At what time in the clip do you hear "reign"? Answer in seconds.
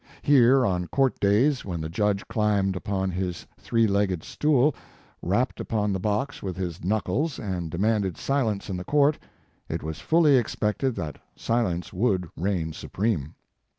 12.35-12.73